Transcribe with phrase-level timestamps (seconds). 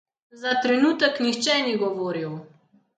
[0.43, 2.37] Za trenutek nihče ni govoril.